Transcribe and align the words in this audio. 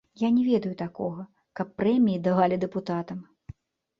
Я 0.19 0.29
не 0.35 0.43
ведаю 0.51 0.71
такога, 0.79 1.25
каб 1.59 1.67
прэміі 1.81 2.21
давалі 2.29 2.55
дэпутатам. 2.63 3.19